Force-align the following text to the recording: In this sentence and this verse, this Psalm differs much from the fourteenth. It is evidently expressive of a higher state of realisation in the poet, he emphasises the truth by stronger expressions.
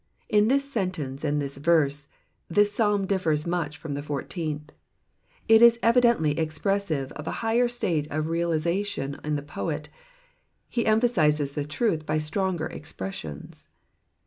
In 0.29 0.47
this 0.47 0.63
sentence 0.67 1.23
and 1.23 1.39
this 1.39 1.57
verse, 1.57 2.07
this 2.49 2.71
Psalm 2.73 3.05
differs 3.05 3.45
much 3.45 3.77
from 3.77 3.93
the 3.93 4.01
fourteenth. 4.01 4.71
It 5.47 5.61
is 5.61 5.77
evidently 5.83 6.39
expressive 6.39 7.11
of 7.11 7.27
a 7.27 7.45
higher 7.45 7.67
state 7.67 8.07
of 8.09 8.25
realisation 8.27 9.19
in 9.23 9.35
the 9.35 9.43
poet, 9.43 9.89
he 10.67 10.87
emphasises 10.87 11.53
the 11.53 11.65
truth 11.65 12.07
by 12.07 12.17
stronger 12.17 12.65
expressions. 12.65 13.69